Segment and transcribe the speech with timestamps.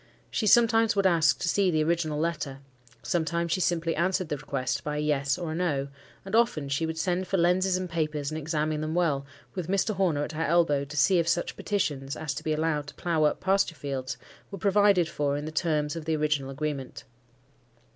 [0.31, 2.57] She sometimes would ask to see the original letter;
[3.03, 5.89] sometimes she simply answered the request by a "Yes," or a "No;"
[6.25, 9.93] and often she would send for lenses and papers, and examine them well, with Mr.
[9.93, 13.25] Horner at her elbow, to see if such petitions, as to be allowed to plough
[13.25, 14.17] up pasture fields,
[14.49, 17.03] were provided for in the terms of the original agreement.